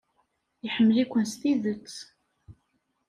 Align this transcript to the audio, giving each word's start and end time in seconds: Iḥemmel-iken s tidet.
Iḥemmel-iken 0.67 1.23
s 1.31 1.33
tidet. 1.41 1.95